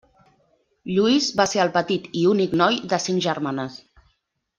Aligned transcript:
Lluís 0.93 1.27
va 1.41 1.45
ser 1.51 1.61
el 1.65 1.71
petit 1.75 2.07
i 2.21 2.23
únic 2.33 2.57
noi 2.65 2.79
de 2.95 3.01
cinc 3.07 3.23
germanes. 3.31 3.77